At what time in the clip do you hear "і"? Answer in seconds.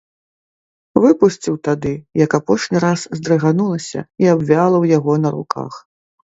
4.25-4.33